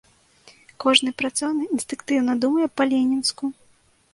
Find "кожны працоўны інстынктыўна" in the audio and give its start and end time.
0.85-2.33